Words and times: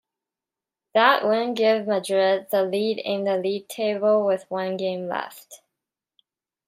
That 0.95 1.27
win 1.27 1.53
gave 1.53 1.85
Madrid 1.85 2.47
the 2.49 2.63
lead 2.63 2.97
in 2.97 3.23
the 3.23 3.37
league 3.37 3.67
table, 3.67 4.25
with 4.25 4.49
one 4.49 4.75
game 4.75 5.07
left. 5.07 5.61